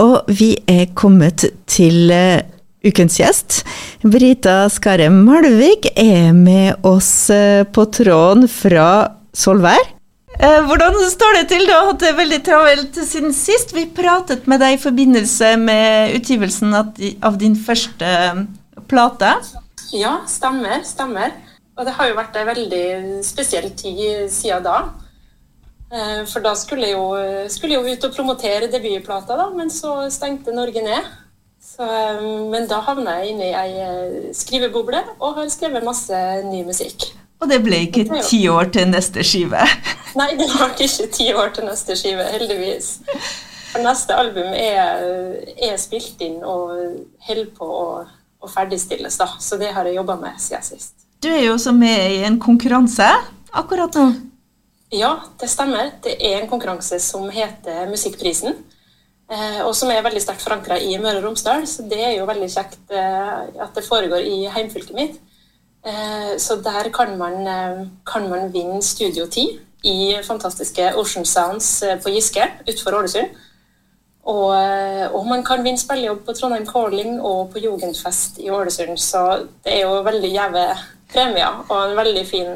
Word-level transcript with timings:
Og 0.00 0.30
vi 0.30 0.54
er 0.70 0.90
kommet 0.96 1.46
til 1.70 2.10
uh, 2.10 2.42
ukens 2.84 3.18
gjest. 3.20 3.62
Brita 4.02 4.64
Skarem 4.72 5.22
Malvik 5.26 5.90
er 5.94 6.32
med 6.36 6.84
oss 6.86 7.30
uh, 7.30 7.62
på 7.64 7.86
tråden 7.94 8.48
fra 8.50 8.88
Solvær. 9.34 9.92
Uh, 10.34 10.64
hvordan 10.66 10.98
står 11.12 11.38
det 11.38 11.44
til? 11.52 11.66
Du 11.68 11.72
har 11.74 11.92
hatt 11.92 12.02
det 12.02 12.16
veldig 12.18 12.40
travelt 12.46 12.98
siden 13.06 13.34
sist. 13.36 13.74
Vi 13.76 13.86
pratet 13.94 14.48
med 14.50 14.62
deg 14.64 14.76
i 14.76 14.82
forbindelse 14.82 15.54
med 15.62 16.16
utgivelsen 16.18 16.74
av 16.74 17.38
din 17.38 17.54
første 17.54 18.10
plate. 18.90 19.36
Ja, 19.94 20.18
stemmer. 20.26 20.82
Stemmer. 20.86 21.36
Og 21.78 21.86
det 21.86 21.94
har 21.96 22.10
jo 22.10 22.18
vært 22.18 22.36
ei 22.38 22.44
veldig 22.46 22.84
spesiell 23.26 23.70
tid 23.78 24.28
siden 24.30 24.66
da. 24.66 24.78
Eh, 25.94 26.24
for 26.26 26.42
da 26.42 26.54
skulle 26.58 26.88
jeg, 26.88 26.96
jo, 26.96 27.46
skulle 27.52 27.76
jeg 27.76 27.84
jo 27.84 27.92
ut 27.92 28.06
og 28.08 28.16
promotere 28.16 28.70
debutplata, 28.72 29.36
da, 29.38 29.50
men 29.54 29.70
så 29.70 30.00
stengte 30.10 30.54
Norge 30.54 30.82
ned. 30.82 31.12
Så, 31.62 31.86
eh, 31.86 32.24
men 32.50 32.66
da 32.70 32.80
havna 32.86 33.20
jeg 33.20 33.34
inne 33.34 33.50
i 33.50 33.54
ei 33.58 33.76
eh, 33.84 34.16
skriveboble 34.34 35.04
og 35.20 35.38
har 35.38 35.52
skrevet 35.54 35.86
masse 35.86 36.18
ny 36.48 36.64
musikk. 36.66 37.12
Og 37.42 37.50
det 37.50 37.60
ble 37.62 37.84
ikke 37.86 38.06
ti 38.24 38.40
år 38.48 38.72
til 38.74 38.90
neste 38.90 39.22
skive? 39.26 39.62
Nei, 40.18 40.32
det 40.38 40.48
ble 40.50 40.68
ikke 40.72 41.08
ti 41.14 41.28
år 41.34 41.54
til 41.54 41.68
neste 41.68 41.96
skive, 41.98 42.26
heldigvis. 42.34 42.90
For 43.70 43.82
neste 43.84 44.18
album 44.18 44.54
er, 44.54 45.02
er 45.54 45.78
spilt 45.82 46.22
inn 46.24 46.38
og 46.42 46.74
holder 47.26 47.48
på 47.54 47.66
å, 47.66 47.88
å 48.38 48.50
ferdigstilles, 48.50 49.18
da. 49.20 49.28
Så 49.42 49.58
det 49.60 49.74
har 49.74 49.86
jeg 49.86 49.98
jobba 49.98 50.18
med 50.22 50.38
siden 50.42 50.66
sist. 50.66 50.94
Du 51.22 51.30
er 51.30 51.42
jo 51.42 51.56
også 51.56 51.74
med 51.74 52.18
i 52.18 52.22
en 52.26 52.38
konkurranse 52.42 53.10
akkurat 53.54 53.98
nå. 53.98 54.08
Ja, 54.92 55.16
det 55.40 55.48
stemmer. 55.48 55.94
Det 56.04 56.18
er 56.20 56.42
en 56.42 56.50
konkurranse 56.50 57.00
som 57.00 57.28
heter 57.32 57.88
Musikkprisen. 57.90 58.58
Eh, 59.32 59.60
og 59.64 59.72
som 59.72 59.88
er 59.88 60.04
veldig 60.04 60.20
sterkt 60.20 60.44
forankra 60.44 60.76
i 60.76 60.98
Møre 61.00 61.22
og 61.22 61.30
Romsdal. 61.30 61.64
Så 61.68 61.86
det 61.88 62.00
er 62.02 62.12
jo 62.18 62.28
veldig 62.28 62.50
kjekt 62.52 62.92
eh, 62.92 63.62
at 63.64 63.72
det 63.76 63.86
foregår 63.86 64.26
i 64.28 64.44
heimfylket 64.52 64.96
mitt. 64.96 65.16
Eh, 65.84 66.36
så 66.40 66.58
der 66.60 66.90
kan 66.92 67.16
man, 67.18 67.40
kan 68.06 68.28
man 68.28 68.52
vinne 68.52 68.82
studiotid 68.82 69.60
i 69.84 70.14
fantastiske 70.24 70.94
Ocean 70.96 71.24
Sounds 71.24 71.82
på 72.02 72.12
Giske 72.12 72.46
utenfor 72.68 73.00
Ålesund. 73.00 73.42
Og, 74.24 74.54
og, 75.12 75.26
man 75.28 75.42
kan 75.44 75.60
vinne 75.60 75.76
spillejobb 75.76 76.22
på 76.24 76.32
Trondheim 76.32 76.64
Calling 76.64 77.18
og 77.20 77.50
på 77.52 77.60
Jugendfest 77.60 78.38
i 78.40 78.48
Ålesund. 78.48 78.96
Så 78.96 79.20
det 79.64 79.74
er 79.74 79.82
jo 79.84 79.98
veldig 80.06 80.30
gjeve 80.32 80.62
premier 81.12 81.60
og 81.68 81.76
en 81.82 81.96
veldig 81.98 82.22
fin 82.24 82.54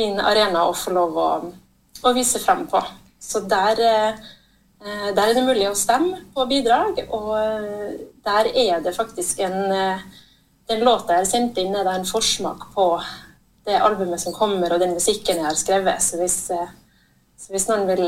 fin 0.00 0.20
arena 0.20 0.66
å 0.68 0.76
få 0.76 0.94
lov 0.96 1.18
å, 1.20 1.30
å 2.06 2.12
vise 2.16 2.40
frem 2.42 2.64
på. 2.70 2.80
Så 3.20 3.42
der, 3.48 3.80
eh, 3.84 5.10
der, 5.12 5.26
er 5.26 5.34
det 5.36 5.44
mulig 5.44 5.68
å 5.68 5.76
stemme 5.76 6.22
på 6.34 6.46
bidrag, 6.48 7.02
og 7.12 7.34
eh, 7.36 7.98
der 8.24 8.50
er 8.54 8.84
det 8.84 8.96
faktisk 8.96 9.44
en 9.46 9.60
eh, 9.76 10.08
Den 10.70 10.84
låta 10.86 11.16
jeg 11.16 11.24
har 11.24 11.26
sendt 11.26 11.56
inn, 11.58 11.72
er 11.74 11.88
en 11.90 12.04
forsmak 12.06 12.68
på 12.76 12.84
det 13.66 13.80
albumet 13.82 14.20
som 14.22 14.30
kommer, 14.30 14.70
og 14.70 14.78
den 14.78 14.92
musikken 14.94 15.40
jeg 15.40 15.42
har 15.48 15.56
skrevet. 15.58 15.98
Så 15.98 16.20
hvis, 16.20 16.36
så 16.46 17.50
hvis 17.50 17.66
noen 17.66 17.88
vil, 17.88 18.04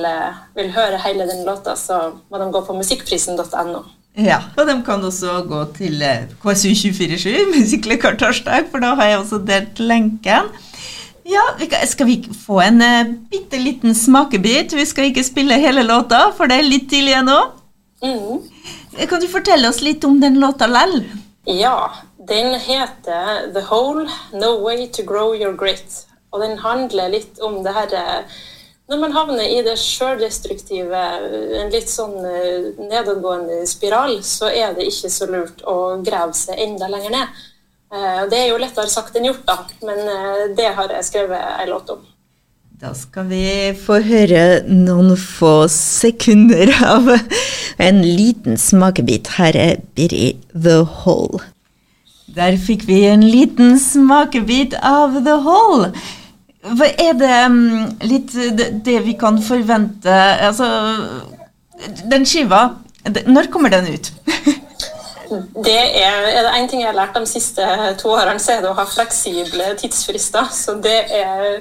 vil, 0.54 0.68
høre 0.70 1.00
hele 1.02 1.26
den 1.26 1.42
låta, 1.42 1.74
så 1.74 1.96
må 2.30 2.38
de 2.38 2.46
gå 2.54 2.60
på 2.62 2.76
musikkprisen.no. 2.78 3.82
Ja, 4.14 4.38
og 4.54 4.70
de 4.70 4.76
kan 4.86 5.02
også 5.02 5.40
gå 5.50 5.64
til 5.74 6.06
KSU247, 6.44 7.34
Musikklekar 7.56 8.14
torsdag, 8.22 8.70
for 8.70 8.86
da 8.86 8.94
har 9.00 9.10
jeg 9.10 9.20
også 9.24 9.42
delt 9.42 9.82
lenken. 9.82 10.54
Ja, 11.24 11.42
Skal 11.86 12.06
vi 12.06 12.28
få 12.46 12.60
en 12.60 12.82
uh, 12.82 13.12
bitte 13.30 13.58
liten 13.58 13.94
smakebit? 13.94 14.72
Vi 14.72 14.86
skal 14.86 15.10
ikke 15.10 15.24
spille 15.24 15.60
hele 15.60 15.84
låta, 15.86 16.32
for 16.36 16.50
det 16.50 16.58
er 16.58 16.66
litt 16.66 16.88
tidlig 16.90 17.14
ennå. 17.20 17.40
Mm. 18.02 18.40
Kan 19.08 19.20
du 19.22 19.28
fortelle 19.30 19.68
oss 19.70 19.82
litt 19.82 20.04
om 20.04 20.18
den 20.20 20.40
låta 20.42 20.66
lell? 20.66 21.04
Ja, 21.46 21.92
den 22.28 22.54
heter 22.60 23.52
The 23.54 23.62
Hole, 23.70 24.08
No 24.32 24.56
Way 24.64 24.88
to 24.88 25.02
Grow 25.06 25.34
Your 25.34 25.54
Grit. 25.58 26.06
Og 26.32 26.40
den 26.40 26.58
handler 26.58 27.12
litt 27.12 27.40
om 27.44 27.60
det 27.64 27.74
herre 27.76 28.02
eh, 28.22 28.40
Når 28.90 28.98
man 28.98 29.14
havner 29.14 29.46
i 29.48 29.60
det 29.64 29.76
sjøldestruktive, 29.78 31.00
en 31.62 31.70
litt 31.72 31.88
sånn 31.88 32.16
nedadgående 32.90 33.62
spiral, 33.70 34.18
så 34.26 34.50
er 34.50 34.74
det 34.76 34.88
ikke 34.90 35.08
så 35.08 35.28
lurt 35.30 35.62
å 35.64 36.02
grave 36.04 36.34
seg 36.36 36.60
enda 36.60 36.90
lenger 36.90 37.14
ned. 37.14 37.38
Eh, 37.92 38.22
det 38.30 38.38
er 38.38 38.48
jo 38.48 38.60
lettere 38.60 38.88
sagt 38.88 39.16
enn 39.18 39.28
gjort, 39.28 39.44
da, 39.44 39.58
men 39.84 40.00
eh, 40.08 40.44
det 40.56 40.70
har 40.78 40.92
jeg 40.96 41.08
skrevet 41.10 41.60
en 41.60 41.72
låt 41.74 41.92
om. 41.92 42.00
Da 42.82 42.94
skal 42.98 43.28
vi 43.28 43.44
få 43.78 44.00
høre 44.02 44.62
noen 44.66 45.12
få 45.20 45.68
sekunder 45.70 46.72
av 46.96 47.10
en 47.78 48.00
liten 48.02 48.56
smakebit. 48.58 49.34
Her 49.36 49.58
er 49.58 49.84
Biri 49.94 50.32
The 50.50 50.80
Hole. 51.02 51.44
Der 52.32 52.56
fikk 52.56 52.86
vi 52.88 53.02
en 53.10 53.22
liten 53.28 53.76
smakebit 53.78 54.74
av 54.80 55.20
The 55.22 55.36
Hole. 55.44 55.92
Hva 56.72 56.88
er 56.96 57.14
det 57.20 57.38
mm, 57.52 57.78
litt 58.08 58.34
det 58.86 58.98
vi 59.02 59.16
kan 59.18 59.40
forvente 59.42 60.14
Altså, 60.46 60.68
den 62.08 62.24
skiva, 62.26 62.68
når 63.26 63.50
kommer 63.52 63.72
den 63.74 63.90
ut? 63.92 64.12
Det 65.64 65.78
er, 66.02 66.26
er 66.28 66.42
det 66.44 66.52
én 66.56 66.68
ting 66.70 66.82
jeg 66.82 66.90
har 66.90 66.96
lært 66.96 67.16
de 67.16 67.28
siste 67.28 67.66
to 68.00 68.12
årene, 68.14 68.40
så 68.42 68.56
er 68.56 68.64
det 68.64 68.70
å 68.70 68.78
ha 68.78 68.84
fleksible 68.88 69.72
tidsfrister. 69.80 70.50
Så 70.54 70.76
det 70.84 70.98
er, 71.14 71.60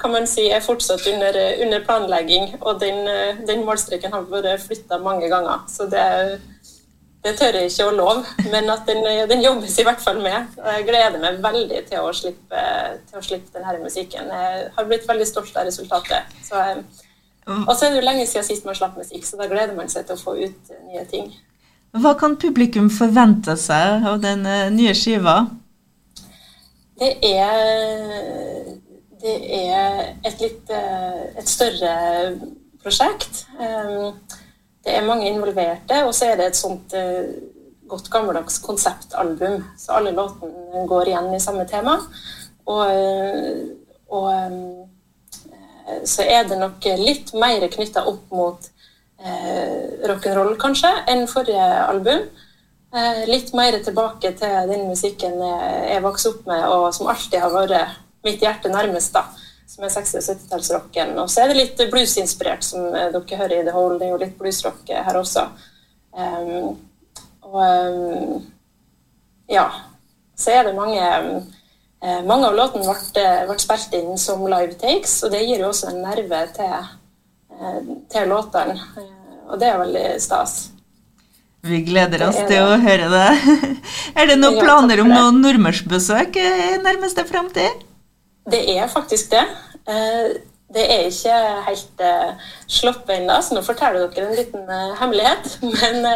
kan 0.00 0.14
man 0.14 0.28
si, 0.30 0.46
er 0.50 0.64
fortsatt 0.64 1.06
under, 1.12 1.36
under 1.64 1.84
planlegging. 1.84 2.54
Og 2.60 2.80
den, 2.82 3.02
den 3.48 3.66
målstreken 3.66 4.14
har 4.14 4.28
vært 4.30 4.64
flytta 4.64 5.00
mange 5.02 5.28
ganger. 5.32 5.66
Så 5.70 5.88
det, 5.92 6.06
det, 7.24 7.34
tør 7.40 7.60
jeg 7.60 7.72
ikke 7.72 7.90
å 7.90 7.98
love, 7.98 8.24
men 8.52 8.72
at 8.72 8.88
den, 8.88 9.04
den, 9.30 9.44
jobbes 9.44 9.76
i 9.78 9.86
hvert 9.88 10.02
fall 10.04 10.22
med. 10.24 10.56
Og 10.62 10.72
jeg 10.76 10.88
gleder 10.88 11.20
meg 11.22 11.42
veldig 11.44 11.84
til 11.90 12.06
å 12.06 12.14
slippe, 12.16 12.64
til 13.10 13.20
å 13.20 13.26
slippe 13.26 13.54
denne 13.58 13.76
musikken. 13.84 14.32
Jeg 14.32 14.66
har 14.78 14.88
blitt 14.88 15.08
veldig 15.08 15.28
stolt 15.28 15.56
av 15.60 15.68
resultatet. 15.68 16.40
Så, 16.46 16.64
og 17.50 17.74
så 17.74 17.86
er 17.86 17.92
det 17.92 18.02
jo 18.02 18.08
lenge 18.08 18.26
siden 18.30 18.46
sist 18.46 18.66
man 18.68 18.78
slapp 18.78 18.98
musikk, 19.00 19.24
så 19.26 19.40
da 19.40 19.50
gleder 19.50 19.76
man 19.76 19.90
seg 19.92 20.08
til 20.08 20.16
å 20.16 20.24
få 20.24 20.36
ut 20.40 20.76
nye 20.88 21.06
ting. 21.10 21.32
Hva 21.90 22.12
kan 22.14 22.36
publikum 22.38 22.86
forvente 22.94 23.56
seg 23.58 24.04
av 24.06 24.20
den 24.22 24.44
eh, 24.46 24.68
nye 24.70 24.92
skiva? 24.94 25.40
Det 27.00 27.16
er, 27.26 28.68
det 29.18 29.34
er 29.56 30.04
et 30.28 30.44
litt 30.44 30.70
eh, 30.70 31.22
et 31.40 31.50
større 31.50 31.94
prosjekt. 32.84 33.42
Eh, 33.58 34.12
det 34.86 34.94
er 34.94 35.08
mange 35.08 35.26
involverte, 35.32 36.04
og 36.06 36.14
så 36.14 36.30
er 36.30 36.38
det 36.38 36.46
et 36.52 36.60
sånt 36.60 36.94
godt 37.90 38.06
gammeldags 38.08 38.60
konseptalbum. 38.64 39.58
Så 39.76 39.92
alle 39.98 40.14
låtene 40.14 40.86
går 40.88 41.10
igjen 41.10 41.34
i 41.36 41.42
samme 41.42 41.66
tema. 41.68 41.98
Og, 42.70 42.86
og 44.08 44.30
så 46.08 46.24
er 46.24 46.48
det 46.48 46.56
nok 46.62 46.86
litt 47.02 47.34
mer 47.36 47.66
knytta 47.74 48.06
opp 48.08 48.32
mot 48.32 48.70
rock'n'roll, 50.08 50.56
kanskje, 50.60 50.90
enn 51.10 51.26
forrige 51.30 51.66
album. 51.84 52.24
Eh, 52.94 53.22
litt 53.30 53.52
mer 53.54 53.78
tilbake 53.84 54.32
til 54.38 54.70
den 54.70 54.88
musikken 54.90 55.36
jeg 55.40 56.02
vokste 56.02 56.32
opp 56.32 56.48
med, 56.50 56.64
og 56.66 56.88
som 56.94 57.10
alltid 57.12 57.38
har 57.42 57.54
vært 57.54 58.00
mitt 58.26 58.42
hjerte 58.42 58.72
nærmest, 58.72 59.14
da, 59.14 59.24
som 59.70 59.86
er 59.86 59.92
60- 59.94 60.18
og 60.18 60.26
70-tallsrocken. 60.26 61.14
Og 61.22 61.30
så 61.30 61.44
er 61.44 61.50
det 61.50 61.60
litt 61.60 61.84
bluesinspirert, 61.92 62.66
som 62.66 62.90
eh, 62.90 63.10
dere 63.14 63.40
hører 63.42 63.60
i 63.60 63.66
The 63.68 63.76
Hole. 63.76 63.98
Det 64.00 64.08
er 64.08 64.14
jo 64.14 64.22
litt 64.24 64.38
bluesrock 64.38 64.90
her 64.90 65.20
også. 65.20 65.46
Um, 66.10 66.74
og 67.46 67.60
um, 67.62 68.46
ja. 69.50 69.68
Så 70.34 70.50
er 70.50 70.64
det 70.66 70.74
mange 70.74 70.98
eh, 71.04 72.22
Mange 72.26 72.48
av 72.48 72.56
låtene 72.56 72.96
ble, 73.14 73.26
ble 73.46 73.56
spilt 73.60 73.94
inn 73.94 74.16
som 74.18 74.42
live 74.48 74.74
takes, 74.80 75.20
og 75.22 75.34
det 75.34 75.44
gir 75.44 75.62
jo 75.62 75.68
også 75.70 75.92
en 75.92 76.02
nerve 76.02 76.40
til 76.56 76.72
Eh, 77.60 77.80
til 78.10 78.28
låtene. 78.28 78.80
Eh, 79.50 79.54
og 79.54 79.60
det 79.60 79.70
er 79.70 79.80
veldig 79.80 80.06
stas. 80.22 80.70
Vi 81.62 81.82
gleder 81.84 82.22
oss 82.24 82.38
til 82.48 82.62
å 82.64 82.78
høre 82.80 83.08
det. 83.12 83.56
er 84.18 84.30
det 84.30 84.38
noen 84.38 84.60
planer 84.62 85.02
om 85.02 85.10
noen 85.10 85.42
nordmørsbesøk 85.42 86.38
i 86.40 86.78
nærmeste 86.80 87.26
framtid? 87.28 87.84
Det 88.50 88.62
er 88.72 88.88
faktisk 88.88 89.34
det. 89.34 89.44
Eh, 89.84 90.40
det 90.70 90.86
er 90.86 91.08
ikke 91.10 91.36
helt 91.66 92.02
slått 92.70 93.08
ennå, 93.10 93.40
så 93.42 93.56
nå 93.56 93.62
forteller 93.66 94.06
dere 94.06 94.28
en 94.28 94.36
liten 94.38 94.68
hemmelighet. 95.00 95.56
Men 95.74 96.06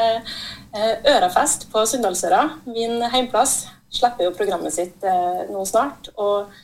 Ørafest 1.11 1.67
på 1.73 1.83
Sunndalsøra, 1.87 2.45
min 2.71 3.03
heimplass, 3.11 3.65
slipper 3.95 4.29
jo 4.29 4.37
programmet 4.39 4.75
sitt 4.75 5.03
nå 5.51 5.67
snart. 5.67 6.09
og 6.15 6.55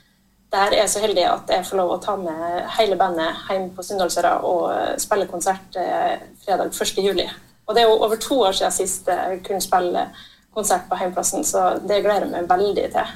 der 0.50 0.72
er 0.72 0.80
jeg 0.80 0.90
så 0.90 1.02
heldig 1.04 1.24
at 1.30 1.52
jeg 1.54 1.66
får 1.68 1.78
lov 1.78 1.92
å 1.94 2.00
ta 2.02 2.16
med 2.18 2.64
hele 2.78 2.98
bandet 2.98 3.44
hjem 3.50 3.68
på 3.76 3.84
Sunndalsøra 3.86 4.40
og 4.46 4.64
eh, 4.72 4.96
spille 5.02 5.28
konsert 5.30 5.76
fredag 5.76 6.26
fredag 6.44 6.74
1.7. 6.74 7.22
Og 7.68 7.76
det 7.76 7.84
er 7.84 7.90
jo 7.90 8.00
over 8.02 8.18
to 8.18 8.40
år 8.48 8.56
siden 8.56 8.74
sist 8.74 9.10
jeg 9.10 9.42
kunne 9.46 9.62
spille 9.62 10.08
konsert 10.50 10.88
på 10.90 10.98
heimplassen, 10.98 11.44
så 11.46 11.76
det 11.78 12.00
gleder 12.02 12.26
jeg 12.26 12.32
meg 12.32 12.48
veldig 12.50 12.86
til. 12.96 13.12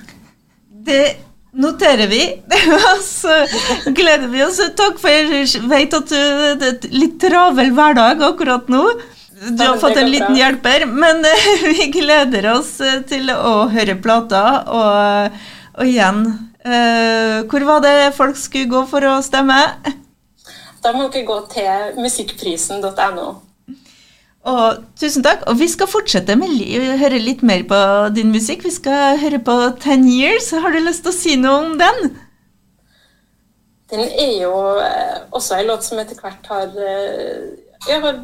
Det 0.87 1.05
noterer 1.59 2.07
vi. 2.07 2.23
så 3.03 3.41
gleder 3.91 4.29
vi 4.31 4.45
oss. 4.45 4.61
Takk 4.79 5.03
for 5.03 5.11
jeg 5.11 5.49
vet 5.71 5.99
at 5.99 6.15
det 6.61 6.71
er 6.71 6.95
litt 6.95 7.19
travel 7.23 7.75
hverdag 7.75 8.23
akkurat 8.31 8.71
nå. 8.71 8.85
Du 9.45 9.65
har 9.65 9.77
fått 9.83 9.99
en 9.99 10.09
liten 10.09 10.39
hjelper, 10.39 10.87
men 10.87 11.27
vi 11.67 11.91
gleder 11.99 12.53
oss 12.55 12.77
til 13.11 13.35
å 13.35 13.67
høre 13.75 13.99
plata. 13.99 14.45
Og, 14.71 15.41
og 15.75 15.91
igjen, 15.91 16.23
hvor 16.65 17.67
var 17.69 17.83
det 17.85 18.15
folk 18.17 18.39
skulle 18.41 18.71
gå 18.73 18.85
for 18.89 19.05
å 19.05 19.19
stemme? 19.25 19.59
Da 20.85 20.93
må 20.97 21.09
dere 21.09 21.27
gå 21.29 21.37
til 21.53 21.99
musikkprisen.no. 22.01 23.27
Og 24.45 24.81
tusen 25.01 25.25
takk. 25.25 25.47
Og 25.49 25.57
vi 25.57 25.69
skal 25.73 25.89
fortsette 25.89 26.37
med 26.37 26.53
å 26.53 26.97
høre 27.01 27.21
litt 27.23 27.45
mer 27.47 27.65
på 27.69 27.79
din 28.17 28.33
musikk. 28.35 28.67
Vi 28.67 28.75
skal 28.75 29.17
høre 29.23 29.41
på 29.45 29.55
Ten 29.81 30.05
Years. 30.11 30.51
Har 30.53 30.75
du 30.75 30.83
lyst 30.85 31.07
til 31.07 31.15
å 31.15 31.17
si 31.17 31.37
noe 31.41 31.63
om 31.63 31.79
den? 31.81 32.11
Den 33.93 34.05
er 34.05 34.35
jo 34.43 34.53
eh, 34.81 35.23
også 35.33 35.57
en 35.57 35.71
låt 35.71 35.87
som 35.87 36.01
etter 36.03 36.19
hvert 36.21 36.51
har, 36.53 36.69
eh, 36.77 37.89
har 37.89 38.21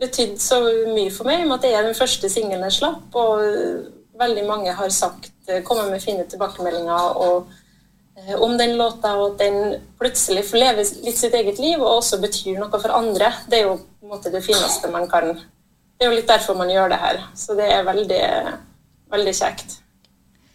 betydd 0.00 0.36
så 0.40 0.60
mye 0.92 1.12
for 1.12 1.28
meg, 1.28 1.46
med 1.46 1.58
at 1.58 1.64
det 1.64 1.72
er 1.76 1.88
den 1.88 1.96
første 1.96 2.28
singelen 2.32 2.64
jeg 2.68 2.78
slapp. 2.80 3.08
Og 3.16 3.44
veldig 4.20 4.44
mange 4.48 4.76
har 4.76 4.92
sagt, 4.94 5.32
eh, 5.48 5.62
kommet 5.66 5.90
med 5.90 6.04
fine 6.04 6.28
tilbakemeldinger 6.28 7.18
og 7.20 7.50
Eh, 8.28 8.42
om 8.42 8.56
den 8.56 8.76
låta, 8.76 9.16
og 9.16 9.32
at 9.32 9.38
den 9.38 9.76
plutselig 9.98 10.44
får 10.50 10.58
leve 10.58 10.84
litt 11.04 11.18
sitt 11.18 11.34
eget 11.34 11.60
liv 11.62 11.80
og 11.80 12.00
også 12.00 12.20
betyr 12.20 12.58
noe 12.58 12.80
for 12.80 12.92
andre. 12.92 13.32
Det 13.48 13.60
er 13.60 13.68
jo 13.68 13.76
på 13.78 14.08
en 14.08 14.14
måte 14.14 14.32
det 14.32 14.42
fineste 14.44 14.90
man 14.92 15.08
kan. 15.10 15.32
Det 15.34 16.06
er 16.06 16.10
jo 16.10 16.18
litt 16.18 16.28
derfor 16.28 16.58
man 16.58 16.72
gjør 16.72 16.92
det 16.92 17.00
her. 17.00 17.22
Så 17.36 17.56
det 17.56 17.68
er 17.72 17.86
veldig, 17.86 18.24
veldig 19.14 19.34
kjekt. 19.36 19.79